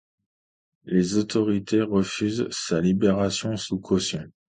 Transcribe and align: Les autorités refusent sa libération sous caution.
Les 0.85 1.17
autorités 1.17 1.83
refusent 1.83 2.47
sa 2.49 2.81
libération 2.81 3.55
sous 3.55 3.77
caution. 3.77 4.27